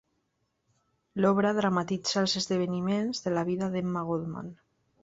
L'obra 1.25 1.51
dramatitza 1.59 2.17
els 2.23 2.35
esdeveniments 2.43 3.23
de 3.29 3.39
la 3.39 3.47
vida 3.53 3.71
d'Emma 3.77 4.07
Goldman. 4.13 4.53